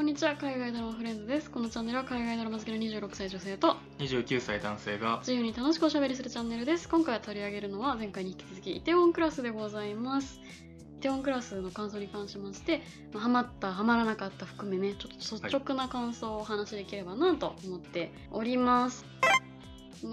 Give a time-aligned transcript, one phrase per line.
[0.00, 1.50] こんにちは海外ドラマフレンズです。
[1.50, 6.88] このチャンネルは海外ドラマ好きの26歳女性と29歳男性が自由に楽しくおしゃべりするチャンネルです。
[6.88, 10.40] 今回取り上げるのは前回に引き続きイテウォンクラスでございます。
[10.96, 12.80] イテウォンクラスの感想に関しまして、
[13.12, 19.04] まあ、ハマったハマらなかった含めねちょっと率直な感想をお話しできればなと思っております、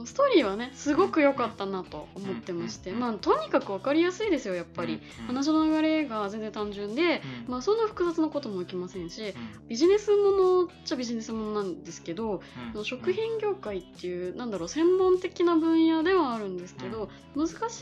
[0.06, 9.26] ストーリーはねすごく良かったなと思ってまして、うんまあとにかく分かりやすいですよやっぱり、うん話の流れが全然単純で、うんまあそんな複雑なことも起きませんしう
[9.66, 12.42] んビジネスものっちゃビジネスものなんですけど、
[12.76, 12.86] うん。
[12.86, 17.82] 食品業界っていうなんだろう専門的な分野ではあるんですけど、難し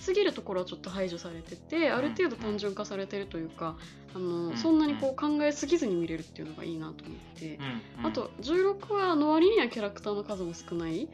[0.00, 3.76] すぎるところはちょっと排除されててある程度単純化されてるというか
[4.14, 4.56] あの、ん。
[4.56, 7.58] そんなにこう考えすぎずに見れるっていうのがいいなと思って。
[8.02, 11.08] あと16話の割にはキャラクターの数も少ない。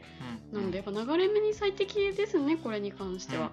[0.52, 0.59] うん。
[0.59, 3.52] なのでやっぱ流れ目に最適ですねこれに関しては、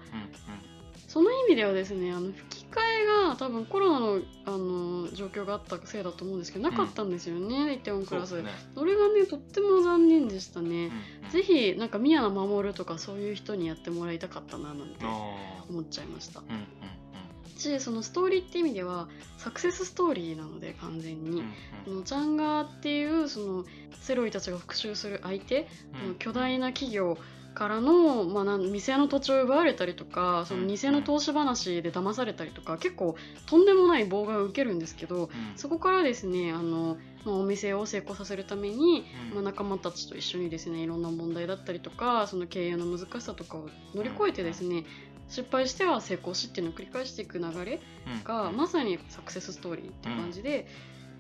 [1.12, 10.90] その意味ではですねあの吹き替えが多分コロナのあの状況があったせいだと思うんですけどなかったんですよね、イテウォンクラスそ,、それがねとっても残念でしたね、
[11.26, 11.30] うん。
[11.30, 16.40] ぜひなんか宮野真守とかそういう人にやってもらいたかったななんてあ思っちゃいました。
[16.40, 17.60] ーうんうん。
[17.60, 21.54] しそのストーリーって意味ではサクセスストーリーなので完全に、うんうん。
[21.84, 23.66] そのジャンガーっていうその
[24.00, 25.68] セロイたちが復讐する相手、
[26.06, 26.16] うん。
[26.16, 27.18] 巨大な企業
[27.62, 35.30] からの、まあ、なん店の土地を奪われたりとかその偽の投資話で騙されたりとか結構とんでもない妨害を受けるんですけどうん。
[35.56, 39.36] そこからですねあの、まあ、お店を成功させるために、うん。
[39.36, 44.84] まあ、仲間たちと一緒にですねいろんな問題だったりとかその経営の難しさとかを乗り越えてですね
[45.30, 48.24] 失敗しては成功しっていうのを繰り返していく流れうん。
[48.24, 50.66] がまさにサクセスストーリーっていう感じで、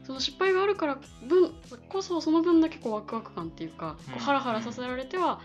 [0.03, 0.97] その失敗があるから
[1.27, 1.53] 分
[1.87, 4.17] こそその分だけこうワクワク感っていうか、こうん。
[4.17, 5.39] うハラハラさせられては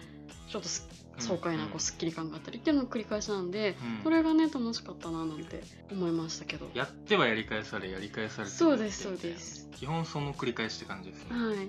[0.49, 0.69] ちょっと
[1.19, 4.05] 爽快なこうすっきり感があったりっていうのの繰り返しなんで、うん。
[4.05, 6.69] それがね楽しかったななんて思いましたけど。
[6.75, 9.69] やってはやり返されやり返されてそうですそうです。
[9.73, 11.31] 基本その繰り返しって感じですね。
[11.31, 11.69] はい。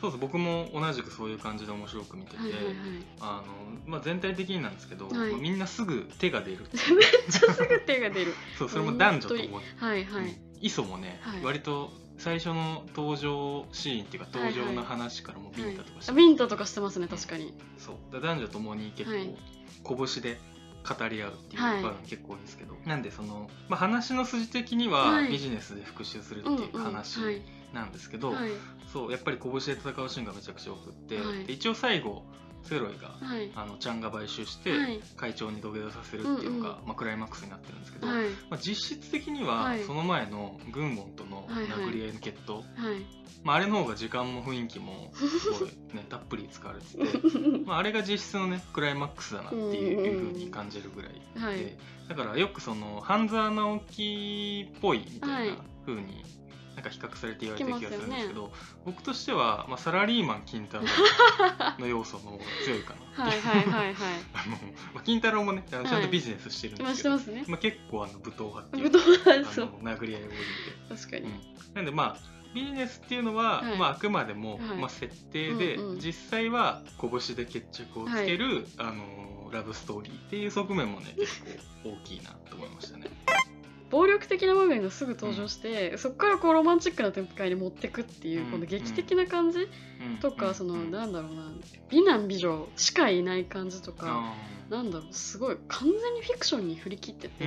[0.00, 0.20] そうです。
[0.20, 2.74] 僕も同じくそういう感じで面白く見てて、はいはいはい。
[3.20, 5.30] あのまあ、全体的になんですけど、はい。
[5.30, 6.68] まあみんなすぐ手が出るめう。
[6.74, 8.34] っちゃすぐ手が出る。
[8.58, 9.40] そうそれも男女とも。
[9.42, 10.40] にはいはい。
[10.60, 11.44] 磯もね、はい。
[11.44, 17.54] 割と最初の登場シーンっていうかはいはい登場の話からもビンタとかして、あビンタとかしてますね確かに。
[17.78, 17.96] そう。
[18.12, 19.34] だ男女ともに結構、はい。
[20.12, 20.38] 拳で
[20.86, 25.30] 語り合うっていうはい場面結構多いんですけど、なんでその、まあ、話の筋的にははい。
[25.30, 27.42] ビジネスで復讐するってうんいううん話はい。
[27.72, 28.50] なんですけど、はい。
[28.92, 31.16] そうやっぱり拳で戦うシーンがめちゃくちゃ多くって、
[31.52, 32.24] 一応最後
[32.64, 33.50] セロイが、はい。
[33.54, 35.00] あのちゃんが買収して、はい。
[35.16, 38.24] 会長に土下座させるっていうのが、うんうんまあ、クライマックスになってるんですけど、はい。
[38.50, 39.84] まあ、実質的にははい。
[39.84, 41.86] その前の軍門とのはいはい。
[41.86, 42.64] 殴り合いの決闘、はい。
[43.42, 51.76] まあ、あれの方が時間も雰囲気もすごい、ね、 たっぷり使われてて、 まあ、あれが実質のねクライマックスだなっていうふうに感じるぐらいで、はい。
[52.08, 55.70] だからよくその半沢直樹っぽいみたいはない。
[55.84, 56.24] ふうに
[56.80, 58.52] なんか比較されて言われてる気がするんですけ聞ど、
[58.86, 60.84] 僕としては、まあ、サラリーマン金太郎
[61.78, 63.94] の要素の方が強いかな はいはいはいはい。
[64.32, 64.56] あの、
[64.94, 67.44] まあ、金太郎もねあのちゃんとビジネスしてるんで今すけど、してますね。
[67.48, 69.66] まあ、結構あの武闘派っていうぶどうあだそう。
[69.66, 70.36] の殴り合い多いんで、
[70.88, 71.26] 確かに。
[71.26, 71.40] うん。
[71.74, 73.78] なんでまあビジネスっていうのは、はい。
[73.78, 74.78] まあ、あくまでも、はい。
[74.78, 76.00] まあ、設定で、うんうん。
[76.00, 81.42] 実際は拳で決着をつける、あのラブストーリーっていう側面もね結
[81.82, 83.10] 構大きいなと思いましたね。
[83.90, 88.50] 暴力的な場面がすぐ登場して、そこからこうロマンチックな展開に持ってくっていう、うん。
[88.52, 90.16] この劇的な感じうん。
[90.18, 90.90] とか、そのうん。
[90.90, 91.42] なんだろうな
[91.90, 97.44] 美男美女しかいない感じとか、あなんだろうすごい完全にフィクションに振り切ってて、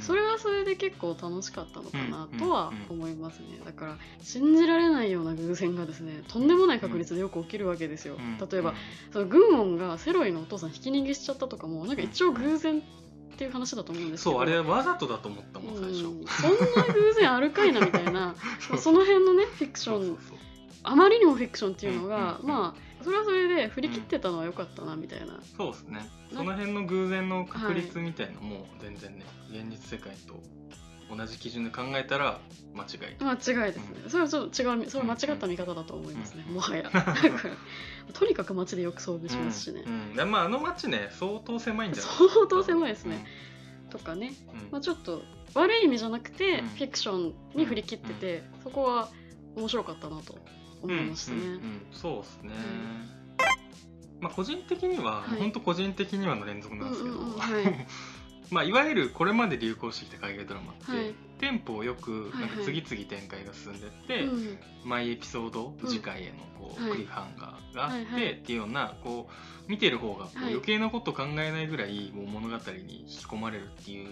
[0.00, 2.38] それはそれで結構楽しかったのかなうん。
[2.38, 3.60] とは思いますね。
[3.64, 8.48] だから信じられないような偶然がですねとんでもない確率でよく起きるわけですよ、うん。
[8.48, 8.74] 例えば、
[9.12, 12.82] その軍門がセロイのお父さんひき逃げしちゃったとかもなんか一応偶然
[13.36, 14.36] っていう話だと思うんですけど。
[14.36, 16.04] そうあれわざとだと思ったもん最初。
[16.06, 18.34] うんそんな偶然あるかいなみたいな。
[18.70, 20.18] まあその辺のねフィクション。
[20.82, 26.08] あまりにもフィクションっていうのが、まあそれはそれで振り切ってたのは良かったなみたいな、そうですね。
[26.32, 30.40] その辺の偶然の確率みたいのも全然ね、現実世界と
[31.14, 32.40] 同じ基準で考えたら
[32.74, 33.16] 間違い。
[33.22, 33.32] 間
[33.66, 34.10] 違いですね、うん。
[34.10, 36.54] それはちょっと違うそれは間違った見方だと思いますね、うん。
[36.54, 36.90] もはや。
[38.12, 39.92] とにかく街でよく遭遇しますしね、うん。
[39.92, 40.14] うん。
[40.16, 42.12] でまああの街ね相当狭いんじゃない？
[42.12, 43.24] 相当狭いですね、
[43.90, 44.60] とかね、うん。
[44.60, 45.22] うんまあ、ちょっと
[45.54, 46.68] 悪い意味じゃなくて、うん。
[46.68, 49.08] フィクションに振り切ってて、そこは
[49.56, 50.36] 面白かったなと
[50.82, 51.44] 思いましたね、うん。
[51.44, 51.52] うん。
[51.52, 51.86] うん。
[51.92, 52.50] そうですね、
[54.20, 55.38] まあ個人的には、はい。
[55.38, 57.38] 本当個人的にはの連続なんですけど、うんうんうん。
[57.38, 57.86] はい
[58.50, 61.14] まあいわゆるこれまで流行してきた海外ドラマって、はい。
[61.38, 62.56] テンポをよくなんかはい。
[62.56, 64.58] はい次々展開が進んでって、うん。
[64.84, 68.32] 毎エピソードうん次回へのこう、はいクリフハンガーがあって、はいはい。
[68.32, 69.28] っていうようなこ
[69.68, 70.46] う見てる方がこうはい。
[70.52, 74.08] 余計なこと考えないぐらいもう物語に引き込まれるっていう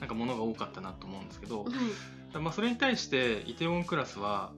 [0.00, 2.38] なんかものが多かったなと思うんですけど、はい。
[2.38, 4.52] まあ、それに対してイテウォンクラスは、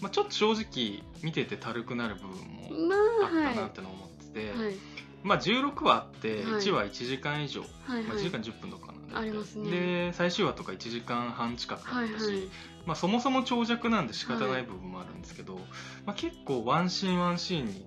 [0.00, 4.74] まあ、ちょっと正直見ててたるくなる部分もまああったなってのを思ってて、はい
[5.26, 6.42] まあ、16話あってはい。
[6.62, 8.18] 1話1時間以上、まあ、1はいはい。
[8.18, 9.16] 時間10分とかなんで。
[9.16, 9.70] ありますね。
[9.70, 12.48] で最終話とか1時間半近くあったし、はいはい。
[12.86, 15.56] まあ、そもそも長尺なんで仕方ない部分もあるんですけど、
[16.06, 17.84] まあ、結構ワンシーンワンシーンに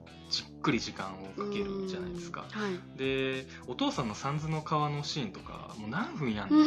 [0.61, 2.45] くり時間をかけるじゃないですか。
[2.55, 2.61] うん。
[2.61, 2.97] はい。
[2.97, 6.57] でお父さんの三途の川のシーンとかもう何分やんの？
[6.57, 6.65] う ん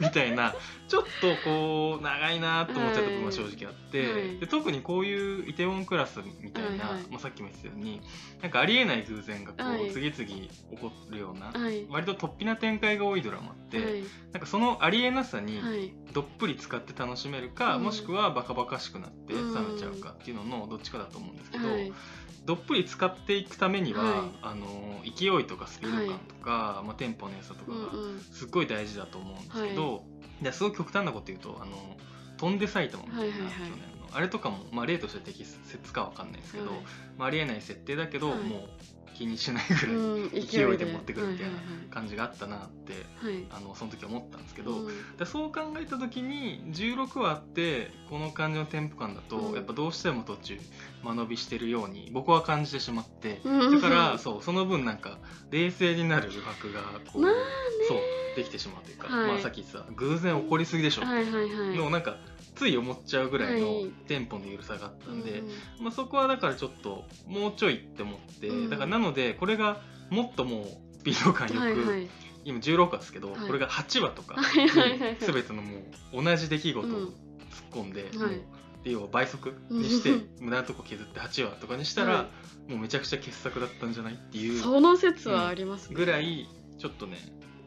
[0.00, 0.54] みたいな
[0.88, 4.38] ちょっとこう長いなと思っちゃった部分は正直あって、はい。
[4.38, 7.02] で特にこういうイテウォンクラスみたいな、はいはい。
[7.10, 8.00] まあ、さっきも言ってたように
[8.42, 9.90] なんかありえない偶然がこう、はい。
[9.92, 10.50] 次々起
[10.80, 11.86] こるような、はい。
[11.88, 14.02] 割と突飛な展開が多いドラマって、はい。
[14.32, 15.92] なんかそのありえなさにはい。
[16.12, 17.84] どっぷり使って楽しめるか、うん。
[17.84, 19.74] もしくはバカバカしくなって冷うん。
[19.74, 21.92] めちゃうかっていうののどっちかだと思うんですけど、はい
[22.44, 24.30] どっぷり使っていくためには、はい。
[24.42, 24.66] あの
[25.04, 28.20] 勢いとかスピード感とか、まあ、テンポの良さとかうんがうん。
[28.20, 30.04] すっごい大事だと思うんですけど、
[30.40, 31.96] ですごい極端なこと言うと「あの
[32.38, 33.50] 飛んで埼玉」みたいな、はいはいはい。
[33.50, 34.16] 去年の。
[34.16, 36.80] あれとかも、まあ、例として適切かわかんないですけど、はい。
[37.16, 38.38] まあ、ありえない設定だけど、はい。
[38.40, 38.68] もう
[39.14, 40.84] 気にしないぐらいうん 勢いで。
[40.92, 41.60] 持ってくるみたいなは
[41.90, 43.34] 感じがあったなって、いはい。
[43.34, 45.16] はいあのその時思ったんですけど、うん。
[45.16, 49.54] でそう考えた時に16話あってこの感じのテンポ感だと、うん。
[49.54, 50.58] やっぱどうしても途中
[51.04, 53.80] 間延びしてるように僕は感じてしまって、うん。
[53.80, 55.18] だからそうその分なんか
[55.50, 56.82] 冷静になる余白が
[57.12, 57.38] こう,、まあね
[57.88, 57.98] そう
[58.36, 59.26] できてしまうというか、はい。
[59.28, 61.76] まあ、さっき言ってた偶然起こりすぎでしょはいはいはい。
[61.76, 62.16] のをなんか
[62.54, 63.86] つい思っちゃうぐらいのはい。
[64.06, 65.48] テンポの緩さがあったんで、うん
[65.84, 68.70] まあ、そこはだからちょっともうちょいって思って、うん。
[68.70, 70.64] だからなのでこれがもっともう
[70.98, 72.08] スピード感よく、はいはい。
[72.44, 73.46] 今16話ですけど、はい。
[73.46, 74.98] これが8話とかはいはいはい。
[75.00, 75.78] はい全てのも
[76.12, 77.12] う同じ出来事をうん突っ
[77.72, 78.40] 込んで、はい。
[78.84, 82.26] 要は倍速にしてうん無駄なとこ削って8話とかにしたら、は
[82.68, 85.96] もうめちゃくちゃ傑作だったんじゃないっていうその説はありますね。
[85.96, 86.48] ぐらい
[86.78, 87.16] ちょっとね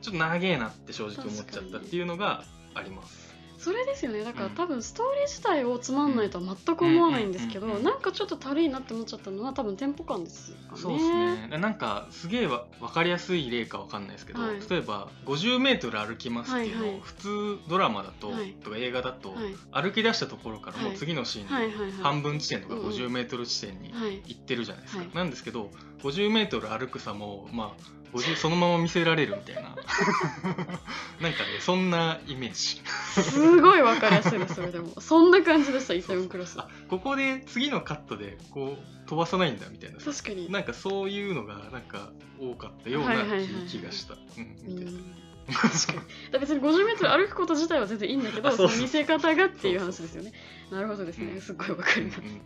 [0.01, 2.43] ちょっと長えなって正直思っちゃったっていうのが
[2.73, 3.34] あります。
[3.57, 4.23] それですよね。
[4.23, 4.51] だから、うん。
[4.53, 10.81] 多分ストーリー自体をつまんないとは全く思わないんですけど、なんかちょっと軽いなって思っちゃったのは多分テンポ感ですかね。
[10.81, 11.57] そうですね。
[11.57, 14.59] なんかすげえわ分かりやすい例か分かんないですけど、はい。
[14.69, 17.01] 例えば 50m 歩きますっていうのを、はいはい。
[17.01, 18.51] 普通ドラマだと、はい。
[18.63, 19.55] とか映画だと、はい。
[19.71, 22.87] 歩き出したところからもうはい次のシーン半分地点とかうんうん。
[22.91, 24.21] 50m 地点にはい。
[24.25, 25.09] 行ってるじゃないですか、はい。
[25.15, 25.71] なんですけど
[26.03, 29.75] 50m 歩くさもまあ50そのまま見せられるみたいな。
[31.21, 32.81] なんかねそんなイメージ。
[33.21, 34.99] すごいわかりやすいですそれでも。
[35.01, 36.59] そんな感じでしたイテウンクロス。
[36.59, 39.99] あここで次のカットでこう飛ばさないんだみたいな。
[39.99, 40.51] さ確かに。
[40.51, 43.47] なんかそういうのがなんか多かったようなはいはいはいはい。
[43.67, 44.25] 気気がした、うんう
[44.65, 44.85] 見て。
[44.85, 45.15] てん。
[45.53, 45.93] 確か
[46.33, 46.39] に。
[46.39, 50.33] 別に 50m 歩くこと自体は全然いいんだけどあそうそうその見せ方がっていう話ですよね。
[50.71, 51.41] なるほどですね、うん。
[51.41, 52.41] すっごいわかります、うんうんうん。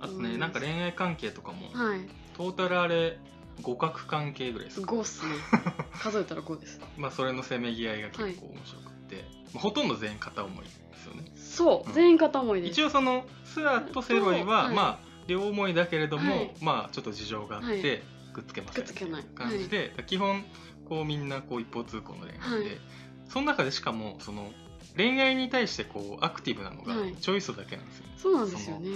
[0.00, 0.22] あとうん。
[0.22, 2.00] ねなんか恋愛関係とかもはい。
[2.36, 3.18] トータルあれ
[3.62, 5.34] 互角関係ぐらいですか？5っすね。
[5.98, 6.80] 数えたら5です。
[6.96, 9.24] まあそれのせめぎ合いが結構面白くて、
[9.54, 11.24] まあ、ほとんど全員片思いですよね。
[11.34, 11.94] そう、うん。
[11.94, 12.72] 全員片思いです。
[12.72, 14.74] 一応そのスアとセロイは、はい。
[14.74, 16.54] まあ両思いだけれども、はい。
[16.60, 18.02] まあちょっと事情があって、はい。
[18.32, 19.24] くっつけませんくっつけない。
[19.34, 20.44] 感じで、基本
[20.88, 22.80] こうみんなこう一方通行の恋愛で、はい。
[23.28, 24.52] その中でしかもその
[24.96, 27.14] 恋愛に対してこうアクティブなのがはい。
[27.16, 28.88] チョイスだけなんですよ、そうなんですよね。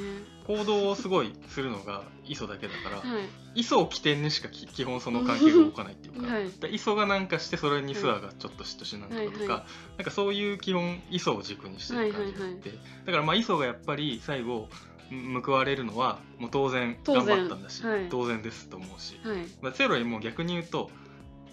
[0.47, 3.21] 行動をすごいするのが磯だけだから、は
[3.55, 3.61] い。
[3.61, 6.51] 磯を起点にしかき基本その関係が動かないっていうか、 はい。
[6.51, 9.67] で磯がなんかしてそれにスアがちょっと嫉妬してなんとかとか、はいは
[9.99, 14.69] なんかそういう基本磯を軸にしてる感じがあって、はいだからまあ磯がやっぱり最後
[15.15, 19.47] ん報われるのはもう当然当頑然張ったんだし、はい当然ですと思うし、はい。
[19.61, 20.91] まあ、セロイも逆に言うと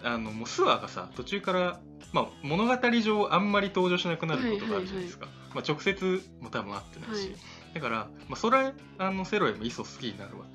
[0.03, 1.79] あのもうスアがさ途中から、
[2.13, 7.37] まあ、物語上あんまり登場しなくなることがあるじゃないですか、まあ、直接も多分会ってないし、はい。
[7.75, 7.95] だから、
[8.27, 10.45] まあ、それはあのセロイも磯好きになるわ。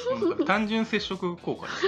[0.46, 1.86] 単純接触効果です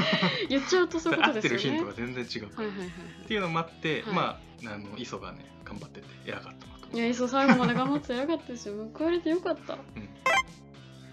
[0.48, 1.78] 言っちゃうとそういうこと合ってですよね。
[1.78, 2.88] るヒントが全然違う、はいはいはい
[3.24, 4.14] っていうのもあって、はい。
[4.14, 4.40] まあ
[4.72, 8.74] あの磯がね頑張ってて偉かったなといやいっそ最後まで頑張ってよかったですよ。
[8.92, 9.74] 報われてよかった。
[9.74, 10.09] うん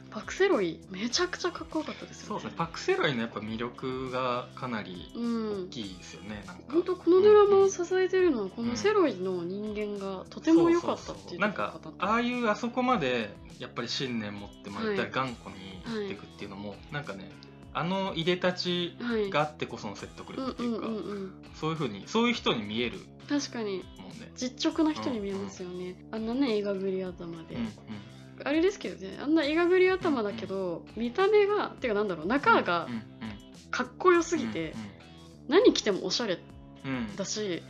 [0.10, 2.54] パクセロイめちゃくちゃかっこよかったですよそうですね。
[2.58, 5.64] パクセロイのやっぱ魅力がかなりうん。
[5.66, 6.64] 大きいですよね、なんか。
[6.72, 14.94] 本当このドラマを支えてるのはこのセロイの人間がとても良かったっていうなんかああいうあそこまでやっぱり信念持ってまい。
[14.94, 17.32] ったはいり頑固にやっていくっていうのも、なんかね
[17.74, 19.30] あのいでたちはい。
[19.30, 23.80] があってこその説得うん力っていうか、うんうんうんそういうふうにそういう人に見える確かに。
[23.80, 23.84] ね。
[24.36, 27.70] 実直な人に見えますよね、あんなね映画ぐり頭で、うんうん
[28.44, 32.88] あれですけどねあんな映画ぐり頭だけど、見た目がていうかなんだろう中が
[33.72, 34.74] かっこよすぎて、
[35.48, 36.40] 何着てもおしゃれ
[37.16, 37.64] だし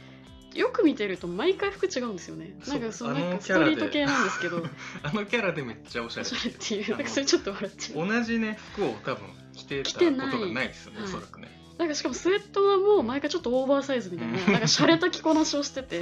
[0.57, 2.55] よく見てると毎回服違うんですよね。
[2.63, 4.65] そうんなかそのなんかストリート系なんですけど。
[5.03, 6.27] あのキャラでめっちゃおしゃれ。
[6.27, 8.07] っていうなんかそれちょっと笑っちゃう。
[8.07, 11.07] 同じね服を多分着てたことがないですよねはい。
[11.09, 11.75] おそらくね。
[11.77, 14.51] なんかしかもスウェットはもう毎回ちょっとオーバーサイズみたいな、うん。
[14.51, 15.99] なんか洒落た着こなしをしてて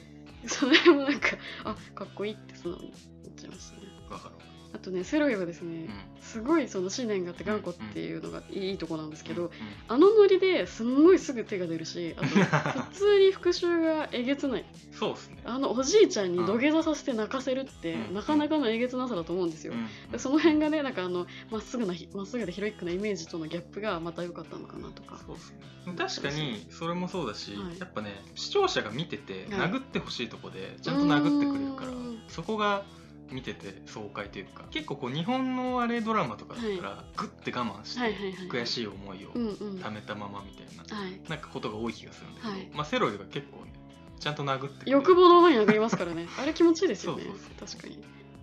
[0.46, 0.76] そね。
[0.78, 3.77] それもなんかあかっこいいって素直に思っちゃいましたね
[4.10, 4.34] わかる
[4.74, 5.90] あとねセロイはですね、うん。
[6.20, 9.50] すごいその信念があって頑固っていうのがいいとこなんですけど、うん
[9.88, 12.26] あのノリですんごいすぐ手が出るしあと
[12.92, 14.64] 普通に復習がえげつない。
[14.92, 15.42] そうですね。
[15.44, 18.14] あのおじいちゃんに土下座させて泣かせるって、うん。
[18.14, 20.12] なかなかのえげつなさだと思うんですよ、うん。
[20.12, 25.18] でその辺がねなんかあのまっすぐなまっすぐでヒロイックなイメージとのギャップがまた良かったのかなとか。
[25.26, 25.58] そうですね
[25.96, 27.78] 確かにそれもそうだし、はい。
[27.78, 29.70] やっぱね視聴者が見ててはい。
[29.70, 31.92] 殴ってほしいとこでちゃんと殴ってくれるから
[32.28, 32.84] そこが
[33.30, 38.00] 見てて爽快というか結構こう日本のあれドラマとかだったら、グッて我慢して、
[38.48, 39.78] 悔しい思いをうんうん。
[39.80, 41.20] 溜めたままみたいな、はい。
[41.28, 42.68] なんかことが多い気がするんだけど、はい。
[42.74, 43.72] まあ、セロイが結構ね
[44.18, 46.26] ちゃんと殴って欲望の前に殴りますからね。
[46.38, 47.24] あれ気持ちいいですよね。
[47.58, 47.98] 確かに。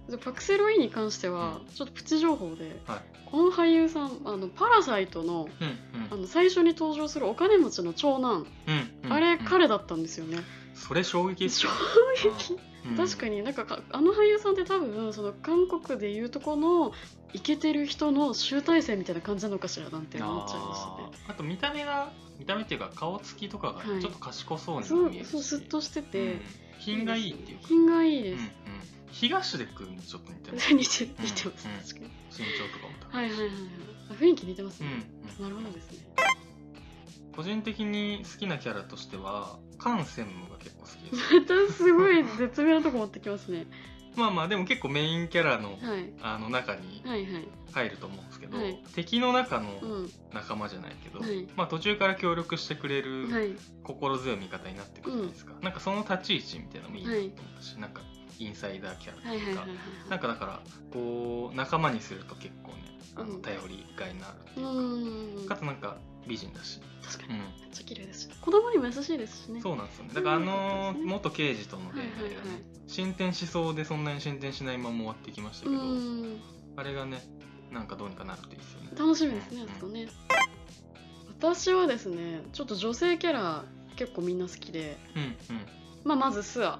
[0.10, 1.74] でパク・セロイに関しては、うん。
[1.74, 3.02] ちょっとプチ情報ではい。
[3.26, 6.08] この俳優さんあのパラサイトのうんうん。
[6.12, 10.40] あの最初に登場するお金持ちの長男、うんうんあれうん彼だったんですよね、
[10.76, 11.74] それ衝撃です衝よ
[12.38, 12.60] 撃。
[12.90, 12.98] うん。
[12.98, 16.92] 確かになんかかあの俳優さんって多分その韓国でいうとこの
[17.34, 21.26] イケてる人の集大成みたいな感じなのかしらなんて思っちゃいましたね。
[21.30, 24.02] あと見た目が見た目っていうか顔つきとかがはい。
[24.02, 26.42] ちょっと賢そうに見えるし、そうスッとしてて、うん。
[26.80, 27.68] 品がいいっていうか。
[27.68, 28.50] 品がいいです、うんうん、
[29.12, 32.12] 東出君にちょっと似てます似て似てます、うん確かに。
[32.30, 33.58] 身長とかも高はいはいはいはい。
[34.12, 35.06] あ雰囲気似てますうんね、
[35.40, 35.44] うん。
[35.44, 36.06] なるほどですね
[37.36, 41.34] 個人的に好きなキャラとしてはカン・センムが結構好きです。
[41.34, 43.68] またすごい絶妙なとこ持ってきますね。
[44.16, 46.14] まあまあでも結構メインキャラのはい。
[46.22, 47.48] あの中にはいはい。
[47.74, 48.82] 入ると思うんですけど、はい。
[48.96, 50.12] 敵の中のうん。
[50.34, 51.48] 仲間じゃないけど、はい。
[51.58, 53.50] まあ途中から協力してくれるはい。
[53.84, 58.02] 心強い味方になってくるじゃないですか、なんかその立ち位置みたいなのもいいなと思ったし、なんか
[58.40, 59.66] インサイダーキャラとはいうか、
[60.10, 60.60] なんかだから
[60.92, 63.42] こう仲間にすると結構ねあのうん。
[63.42, 67.34] 頼りがいのあるってういうか、かつなんか美人だし、確かに。
[67.34, 68.30] うん、めっちゃ綺麗ですし。
[68.42, 69.62] 子供にも優しいですしね。
[69.62, 70.12] そうなんですよね。
[70.14, 75.84] だからあのうん元刑事との恋愛がね、進展しそうでそんなに進展しないまま終わってきましたうけど、
[76.78, 77.24] あれがね
[77.72, 78.90] なんかどうにかなるといいですよね。
[78.98, 79.70] 楽しみですねうん。
[79.70, 80.08] あそこね。
[81.38, 83.66] 私はですねちょっと女性キャラ
[83.96, 85.36] 結構みんな好きで、うん。
[86.04, 86.80] まあ、まずスア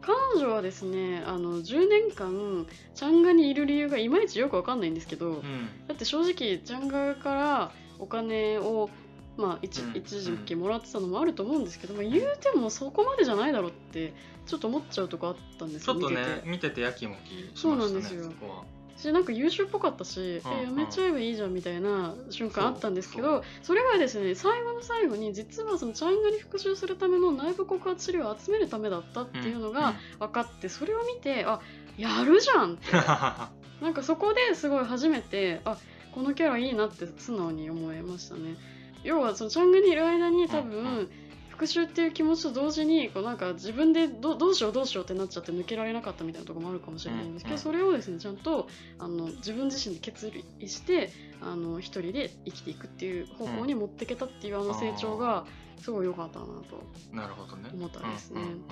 [0.00, 5.68] 彼女はですねあの10年間チャンガにいる理由がいまいちよくわかんないんですけど、うん。
[5.86, 8.90] だって正直チャンガからお金を
[9.36, 9.96] まあ一,、うん。
[9.96, 14.12] 一時期もらってたのもあると思うんですけど、まあ、言うてもそこまでじゃないだろうって
[14.46, 16.80] ちょっと思っちゃうとこあったんですよちょっとね見てて。
[16.80, 18.32] やきもきしましたねそうなんですよ
[18.96, 31.60] しなんか優秀っぽかったし、うんえやめちゃえばいいじゃんみたいな瞬間あったんですけそどそれがですね最後の最後に実はそのチャンガに復讐するための内部告発資料を集めるためだったっていうのが分かってそれを見てあ
[31.96, 32.92] やるじゃんって。
[33.82, 35.76] なんかそこですごい初めてあ
[36.12, 38.56] このキャラいいなって素直に思いましたね。
[39.02, 41.10] 要はそのチャンガにいる間に多分、うんうん
[41.56, 48.68] 復讐っていう気持ちと同時にこうなんか自分でどどうしようどうしようってなっちゃって抜けられなかったみたいなところもあるかもしれないんですけど、それをですねちゃんと
[48.98, 55.44] あの自分自身で決意してあの一人で生きていくっていう方向に持っていけたっていうあの成長が
[55.80, 56.52] すごい良かったなと
[57.12, 57.70] なるほどね。
[57.72, 58.46] 思ったですねうん。
[58.46, 58.52] うん。
[58.52, 58.62] うん。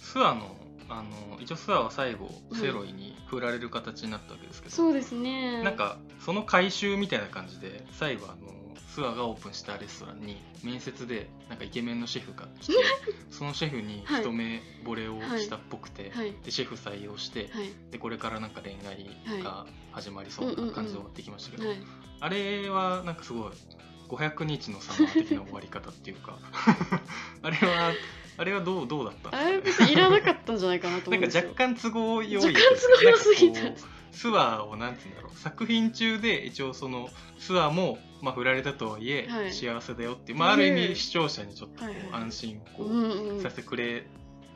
[0.00, 0.56] スアの
[0.88, 2.58] あの一応スアは最後うん。
[2.58, 5.76] セロイに振られる形になったわけですけど、そうですねなん。
[5.76, 8.55] かその回収みたいな感じで最後あの
[8.96, 12.72] スアがオープンしたレストランに面接でなんかイケメンのシェフが来て
[13.30, 16.32] そのシェフに一目惚れをしたっぽくて、はい。
[16.42, 17.70] でシェフ採用して、はい。
[17.90, 21.78] でこれからなんか恋愛が始まりそうな感じで終わってきましたけど、はい。
[22.20, 23.52] あれはなんかすごい
[24.08, 26.38] 500日のサマー的な終わり方っていうか
[27.42, 27.92] あれは
[28.38, 29.52] あれはどうどうだったんですあかね？
[29.56, 31.50] れ別にいらなかったんじゃないかなとなんか思うんですよ。
[31.52, 32.60] 若干都合良い若干
[33.00, 33.60] 都合良すぎた
[34.24, 35.38] なんかこうスワをなんて言うんだろう。
[35.38, 37.08] 作品中で一応その
[37.38, 39.52] スワも、まあ、振られたとはいえ、はい。
[39.52, 42.22] 幸せだよっていう、まあ、ある意味視聴者にちょっとこうはいはい。
[42.22, 43.42] 安心をこううんうん。
[43.42, 44.06] させてくれ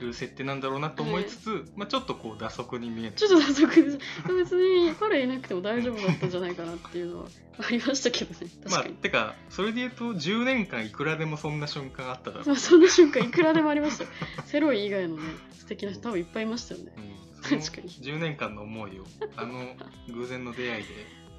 [0.01, 3.85] る設定なんだろうなと思いつつ、まあ、ちょっとこう打足に見えるちょっと打足。
[3.85, 7.27] です別に彼いなくても大丈夫だったんじゃないかなっていうのは
[7.59, 8.51] ありましたけどね。
[8.65, 14.05] 確 まあかに、てかそれで言うと10年間いくらでもそんな瞬間あっただろ うまあ、そんな瞬間いくらでもありました。
[14.05, 14.11] よ
[14.47, 16.93] セロイ以外のね素敵な人多分いっぱいいましたよね。
[16.97, 17.10] うん、
[17.43, 17.89] その確かに。
[17.89, 19.05] 10年間の思いを
[19.37, 19.75] あの
[20.13, 20.89] 偶然の出会いで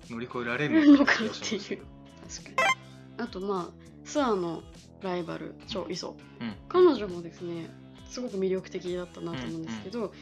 [0.10, 0.98] 乗り越えられる る。
[1.00, 1.24] のかって
[1.56, 1.86] いう
[2.30, 2.64] 確か
[3.18, 3.24] に。
[3.24, 4.64] あとまあスアの
[5.02, 6.56] ライバル超イソうん。
[6.70, 7.70] 彼女もですね
[8.10, 10.14] すごく魅力的だったなと思うんですけど、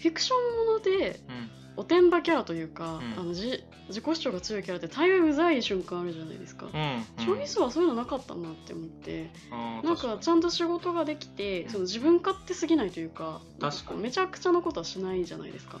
[0.00, 1.50] フィクションものでうん。
[1.78, 3.20] おてんばキャラというか、うん。
[3.20, 7.04] あのじ自己主張が強いキャラって大概うざい瞬間あるじゃないですか、うん。
[7.18, 9.30] チョイスはそういうのなかったなって思って、
[9.84, 11.70] なんかちゃんと仕事ができて、うん。
[11.70, 14.00] その自分勝手すぎないというか確かに。
[14.00, 15.78] めちゃくちゃなことはしないじゃないですか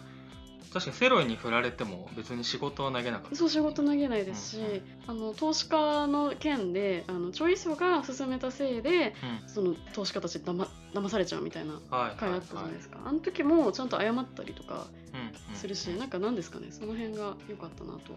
[0.72, 3.36] 確かにセロイに振られても別に仕事は投げなかった。
[3.36, 4.64] そう仕事投げないですし、うん。
[4.64, 9.48] うんあの投資家の件であのチョイスが進めたせいでうん。
[9.48, 15.20] その投資家たちだま騙されちゃうみたいなはい回あったじゃないですか、あの時もちゃんと謝ったりとかうん
[15.50, 16.68] うんするし、なんか何ですかね。
[16.70, 18.12] その辺が良かったなと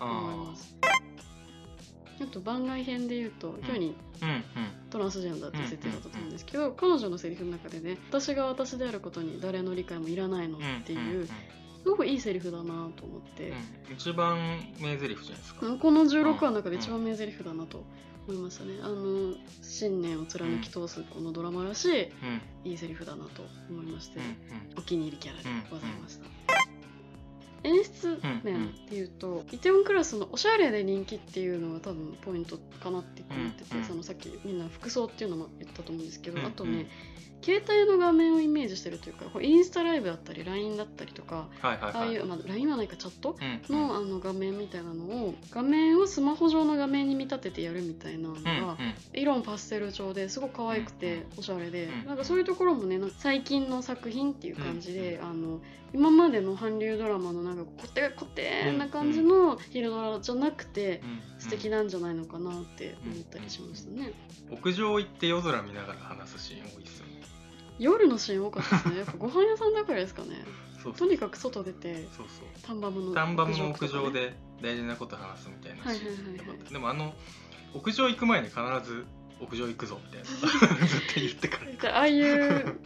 [0.00, 0.76] 思いあます。
[2.22, 3.96] あと番外編で言うと、今日に
[4.90, 11.28] トランスジェンダーっていう設定だったと思うんですけど、彼女のセリフの中でね私が私であることに誰の理解もいらないのうんっていう、んん
[11.82, 13.50] すごくいいセリフだなと思って、
[13.88, 13.94] うん。
[13.94, 17.84] 一番名台詞じゃないですか、この16話の中で一番名台詞だなと
[18.28, 22.06] 思いましたね、あの信念を貫き通すこのドラマらしいう
[22.66, 22.70] ん。
[22.70, 24.36] いいセリフだなと思いまして、うん
[24.78, 26.26] お気に入りキャラでございました、
[27.64, 36.46] 演出面っていうと、イテウォンクラスのおしゃれで人気っていうのが多分ポイントかなって思ってて、うんそのさっきみんな服装っていうのも言ったと思うんですけど、うん。
[36.46, 36.88] あとね
[37.42, 41.92] 携帯の画面をイメージしてるというかこうインスタライブだったり LINE だったりとかはいはいはい。
[41.94, 43.36] ああいう、まあ、LINE はないかチャット？
[43.40, 43.88] うんうん。
[43.88, 48.76] のあの画面みたいなのを画面をスマホ上の画面に見立ててやるみたいなのが、うんうん。
[49.14, 52.06] 色もパステル調ですごく可愛くうんておしゃれで、うん。
[52.06, 55.60] なんかそういうところもね最近の作品っていう感じで、あの
[55.92, 64.12] 今までの韓流ドラマのなんかコテコテな感じの昼ドラじゃなくてうん素敵なんじゃないのかなって思ったりしましたね。
[64.50, 67.09] 屋上行って夜空見ながら話すシーン多いっすよね
[67.80, 68.96] 夜のシーン多かったですね。
[68.98, 70.44] やっぱご飯屋さんだからですかね。
[70.96, 77.12] とにかく外出てそうそうタンバムの丹波の屋上で大事なこと話すみたいなでもあの
[77.74, 79.04] 屋上行く前に必ず
[79.40, 80.24] 屋上行くぞみたいな
[80.88, 82.78] ずっと言ってからじゃあああいう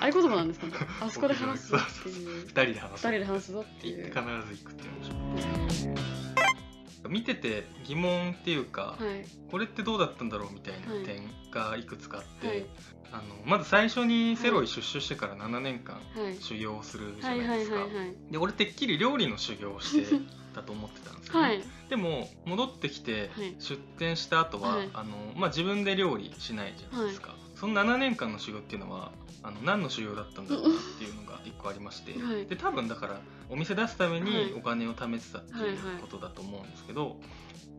[0.00, 0.72] 合言葉なんですかね。
[1.00, 2.48] あそこで話すぞっていう二。
[2.48, 4.04] 人で話す二人で話すぞっていう。
[4.06, 6.13] 必ず行くっていう
[7.08, 9.24] 見てて疑問っていうか、はい。
[9.50, 12.66] これってどうだったんだろうみたいなはい点がいくつかあって、はい
[13.12, 16.36] あのまず最初にセロイ出所してから7年間はい。
[16.40, 18.32] 修行するじゃないですか、はい。
[18.32, 20.20] で俺てっきり料理の修行をして
[20.52, 21.62] たと思ってたんですよ、ねはい。
[21.88, 29.12] でも戻ってきてはい出店した後は、はいあのまあ、自分で料理しないじゃないですか、その7年間の修行っていうのは
[29.44, 34.22] あの何の修行だったんだろうなっていうのが一個ありまして、はいで多分だからお店出すためはい。
[34.22, 37.20] にお金を貯めてたっていうはいはいことだと思うんですけど、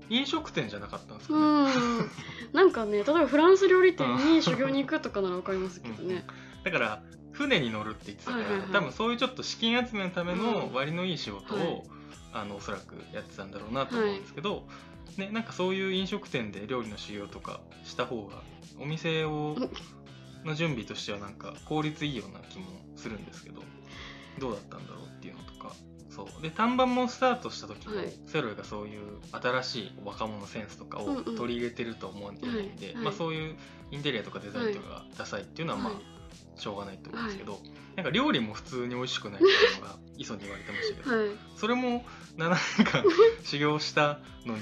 [0.10, 2.10] 飲食店じゃなかったんですかうね、ん。
[2.54, 6.26] なんかね、例えばフランス料理店に修行に行くとかならわかりますけどね。
[6.64, 7.02] だから
[7.32, 8.72] 船に乗るって言ってたから、はいはいはい。
[8.72, 10.74] 多分そういうちょっと資金集めのためのうん。
[10.74, 11.84] 割のいい仕事を、はい。
[12.34, 14.68] あのおそらくやってたんだろうなと思うんですけど、
[15.18, 18.42] ね、なんかそういう飲食店で料理の修行とかした方が
[18.78, 19.70] お店をうん。
[20.46, 23.64] の準備としてはなんか効率いいような気もするんですけど
[24.40, 25.74] どうだったんだろうっていうのとか。
[26.10, 26.42] そう。
[26.42, 28.14] で単板もスタートした時も、はい。
[28.28, 31.36] セロイがそういう新しい若者センスとかをうんうん。
[31.36, 32.66] 取り入れてると思うんでない。
[32.66, 32.96] んで、はい。
[32.96, 33.56] はいまあ、そういう
[33.92, 36.04] インテリアとかデザインとかがダサいっていうのはまあ、はい。
[36.58, 37.60] しょうがないと思うんですけど、
[37.96, 41.30] なんか料理も普通に美味しくないっていうのが 磯に言われてましたけど、はい。
[41.58, 42.06] それも
[42.38, 43.04] 7年間
[43.44, 44.62] 修行したのに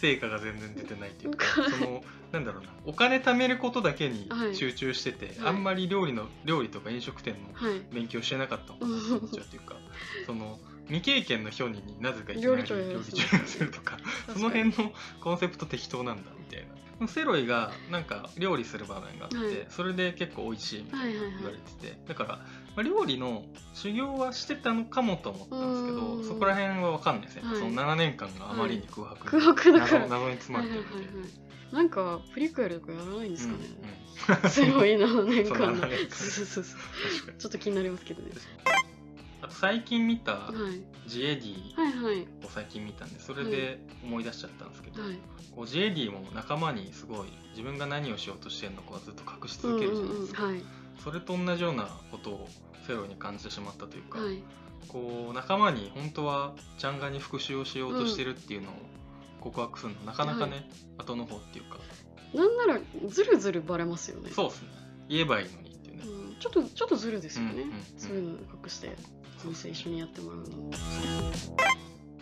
[0.00, 4.54] 成果が全然出てないっていうかはいそのなんだろうなお金貯めることだけにはい。
[4.54, 5.36] 集中してて、はい。
[5.48, 7.80] あんまり料理の料理とか飲食店のはい。
[7.92, 9.76] 勉強してなかったのかなって思っちゃうというか
[10.26, 12.82] その未経験のヒョニになぜかいきなり料理長や
[13.40, 13.98] らせるとか
[14.32, 16.66] その辺のコンセプト適当なんだみたい
[17.00, 17.06] な。
[17.06, 19.66] セロイがなんか料理する場面があって、はい。
[19.70, 22.40] それで結構美味しいみたいな言われててだから、
[22.78, 23.42] まあ、料理の
[23.74, 30.06] 修行はしてたのかもと思ったんですけうんどそこら辺は分かんないですね、はいその7年間があまりに空白、空白だから。
[30.06, 31.74] 謎謎に詰はいまってるんで、はいはいはい。
[31.74, 33.58] なんかプリクエルとかやらないんですかね。
[33.58, 35.76] うんうん すごい7年間の。
[35.76, 36.80] 7年間そうそうそうそう。
[37.10, 38.30] 確かにちょっと気になりますけどね。
[39.42, 41.08] あと最近見たはい。
[41.08, 42.46] ジエディ。
[42.46, 45.18] を最近見たんでそれで思い出しちゃったんですけど、はい。
[45.56, 50.14] こうジエディも仲間にすごい自分が何をしようとしてるのかをずっと隠しうん続けるじゃうんうん。
[50.14, 50.62] ないですか、はい。
[51.02, 52.48] それと同じようなことを
[52.88, 54.42] セロに感じてしまったというか、はい。
[54.88, 58.72] こう仲間に本当はチャンガに復讐をしようとしてるっていうのを
[59.40, 61.78] 告白するのなかなかね、後の方っていうか
[62.34, 64.30] なんならずるずるバレますよね。
[64.30, 64.68] そうですね
[65.08, 66.36] 言えばいいのにっていうね、うん。
[66.40, 67.50] ちょっとちょっとずるですよね。
[67.52, 68.30] うんうんうんそういうの
[68.64, 68.96] 隠して
[69.44, 70.46] お店一緒にやってもらうの。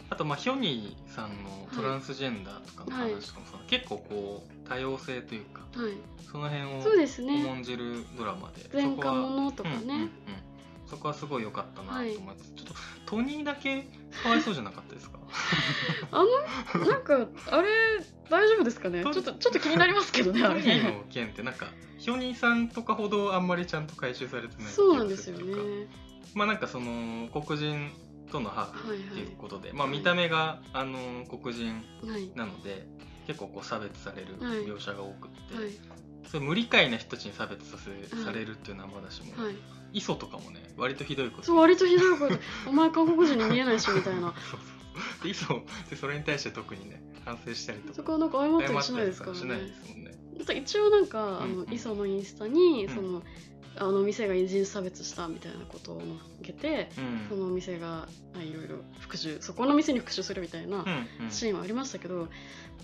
[0.09, 5.93] あとまあヒョニーさんのトランスジェンダーとかの話とかもその結構こう多様性というかはい。
[6.31, 6.83] その辺を。
[6.83, 9.77] 重んじるドラマで、前科者とかね。
[9.81, 10.11] うんうんうん
[10.89, 12.75] そこはすごい良かったなと思います、ちょっと
[13.07, 13.83] トニーだけ
[14.23, 15.19] かわいそうじゃなかったですか？
[16.13, 16.25] あ
[16.79, 17.69] のなんかあれ
[18.31, 19.03] 大丈夫ですかね？
[19.03, 20.41] ちょとっとちょっと気になりますけどね。
[20.47, 21.67] トニーの件ってなんか
[21.99, 25.61] ヒョニーさんとかほどあんまりちゃんと回収されてないそうなんですよねか。
[26.35, 27.91] まあなんかその黒人
[28.31, 32.31] とのハーフはいっていうことで、いまあ見た目があの黒人はい。
[32.35, 32.87] なので
[33.27, 35.73] 結構こう差別されるはい描写が多くって、はい。
[36.27, 38.25] それ無理解な人たちに差別させ、い。
[38.25, 39.55] されるっていうのはまだしも、はい。
[39.93, 41.45] 磯とかもね割とひどいこと。
[41.45, 42.35] そう割とひどいこと。
[42.69, 44.35] お前韓国人に見えないしみたいな。
[44.51, 44.67] そうそ
[45.21, 45.25] う。
[45.25, 47.95] で磯でそれに対して特にね反省したりとか。
[47.95, 50.17] そこはなんか謝ったりしたないですからりとかしないねですもんね。
[50.55, 51.67] 一応なんか、あうんうん。
[51.67, 52.95] の磯のインスタに、うん。
[52.95, 53.23] その
[53.79, 56.11] あの店が人種差別したみたいなことを載っ
[56.43, 57.27] けて、うん。
[57.29, 61.31] その店があいろいろ復讐そこの店に復讐するみたいなうんうん。
[61.31, 62.29] シーンはありましたけど、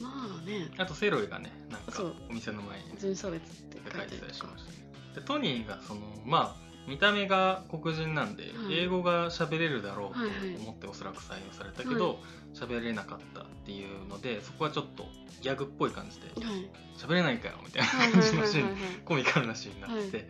[0.01, 0.09] ま
[0.43, 0.71] あね。
[0.79, 2.85] あとセロイがねなんかお店の前に。
[2.85, 4.71] ね人種差別って書書いてたりしました。
[4.71, 4.79] ね
[5.15, 8.79] でトニーがそのまあ見た目が黒人なんで、はい。
[8.79, 10.57] 英語が喋れるだろうとはいはい。
[10.57, 12.19] 思っておそらく採用されたけど
[12.55, 15.07] 喋、れなかったっていうのでそこはちょっと
[15.41, 16.69] ギャグっぽい感じではい。
[16.97, 18.73] 喋れないかよみたいなはいはい感じのシーンはい。
[18.73, 20.23] はいはいコミカルなシーンになってて、は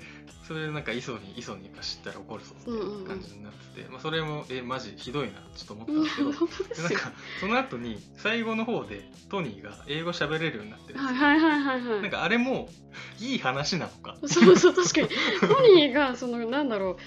[0.52, 11.20] それでなんか磯に磯に知ったら怒るぞみたいう感じになってて、まあ、それもえマジひどいなちょっと思ったんうんですけど、 なんかその後に最後の方でトニーが英語喋れるようになってるんですよ。
[11.20, 12.02] はいはいはいはいはい。
[12.02, 12.68] なんかあれも
[13.18, 14.16] いい話なのか。
[14.26, 15.08] そうそう確かに。
[15.40, 16.98] トニーがそのなんだろ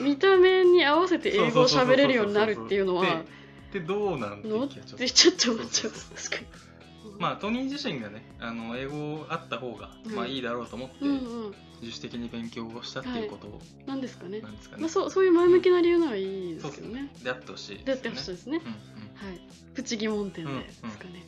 [0.00, 3.04] う見た目に合わせて英語を喋れるようになるっていうのは。
[3.72, 5.92] ででどうなんてちょっと思っちゃう。
[5.92, 6.46] 確かに
[7.18, 10.14] まあトニー自身がねあの英語あった方が、うん。
[10.14, 10.94] まあいいだろうと思って、
[11.80, 14.40] 自主的に勉強をしたっていうことを、なんですかね。
[14.40, 17.08] なんですかね、まあ、そうそういう前向きな理由ならいいですけどね。
[17.22, 18.60] であってほしいであってほしいですね。
[18.64, 19.40] うんはい。
[19.74, 21.24] プチ疑問点でうんですかね。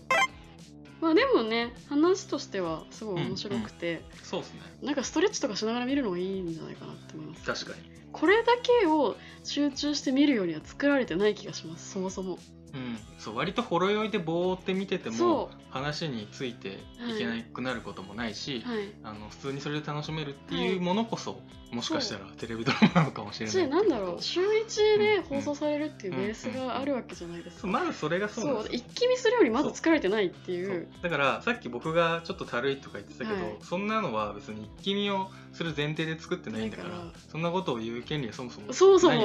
[1.01, 4.61] まあでもね話としてはすごい面白くて、うん、そうですね。
[4.83, 7.45] なんかストレッチとかしながら見るのがいいんじゃないかなって思います。
[7.45, 7.91] 確かに。
[8.13, 11.93] これだけを集中して見るようには作られてない気がします。
[11.93, 12.39] そもそも。
[12.73, 18.89] うん、そう割とほろ酔いでぼーって見ててもそ話についていけなくなることもないし、はい。
[19.05, 20.65] あの普通にそれで楽しめるってはい。
[20.65, 21.41] いうものこそ、
[21.73, 24.23] もしかしたらテレビドラマなのかもしれないしなんだろう？
[24.23, 27.69] 週1で放送されるっていうベースがあるわけじゃないですか。
[27.69, 28.83] まずそれがそうなんそうですよ。
[28.89, 30.89] 一気見するよりまず作られてないっていう。
[31.03, 33.57] だからさっき僕がちょっとたるいとか言ってたけど、はい。
[33.63, 39.17] そんなのは別に一気見をする前提で作ってないんだからそんなことを言う権利はそもそもそもそも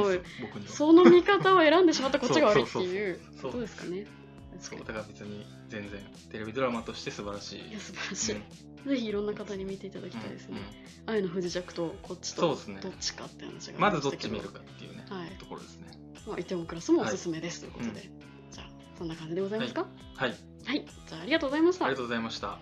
[0.42, 0.72] 僕には。
[0.72, 4.06] その見方を選んでしまったこっちが悪いっていうことですかね。
[4.60, 6.00] そうだから別に全然
[6.32, 7.60] テレビドラマとして素晴らしい。
[7.70, 8.38] いや素晴らしい、う
[8.88, 8.90] ん。
[8.90, 10.62] ぜひいろんな方に見ていただきたいですね。
[11.06, 12.58] 愛の不時着とこっちとどっ
[13.00, 15.30] ちかって話がまずどっち見るかっていうね、はい。
[15.38, 15.92] ところですね。
[16.26, 17.94] まあ、イテウォンクラスもおすすめです、ということで、う
[18.52, 19.86] じゃあそんな感じでございますか？
[20.16, 20.36] はい。
[20.66, 21.86] はい、じゃあありがとうございました。
[21.86, 22.58] ありがとうございました